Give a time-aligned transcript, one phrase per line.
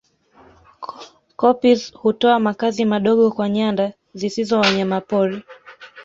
[1.35, 5.43] Koppies hutoa makazi madogo kwa nyanda zisizo wanyamapori